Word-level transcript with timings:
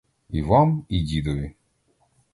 І 0.29 0.41
вам, 0.41 0.85
і 0.89 1.01
дідові. 1.03 1.51